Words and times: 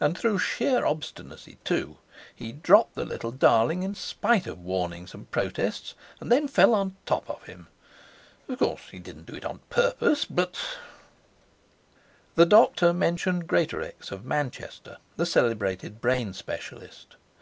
And 0.00 0.16
through 0.16 0.38
sheer 0.38 0.86
obstinacy 0.86 1.58
too! 1.62 1.98
He 2.34 2.52
dropped 2.52 2.94
the 2.94 3.04
little 3.04 3.30
darling 3.30 3.82
in 3.82 3.94
spite 3.94 4.46
of 4.46 4.64
warnings 4.64 5.12
and 5.12 5.30
protests, 5.30 5.92
and 6.20 6.32
then 6.32 6.48
fell 6.48 6.74
on 6.74 6.88
the 6.88 6.94
top 7.04 7.28
of 7.28 7.42
him. 7.44 7.66
Of 8.48 8.60
course, 8.60 8.88
he 8.90 8.98
didn't 8.98 9.26
do 9.26 9.34
it 9.34 9.44
on 9.44 9.60
purpose, 9.68 10.24
but' 10.24 10.58
The 12.36 12.46
doctor 12.46 12.94
mentioned 12.94 13.46
Greatorex 13.46 14.10
of 14.10 14.24
Manchester, 14.24 14.96
the 15.18 15.26
celebrated 15.26 16.00
brain 16.00 16.32
specialist. 16.32 17.16